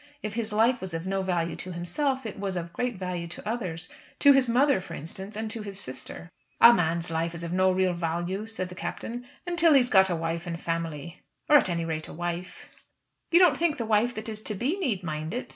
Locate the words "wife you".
12.13-13.37